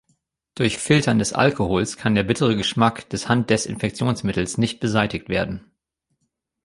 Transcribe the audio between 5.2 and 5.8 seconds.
werden.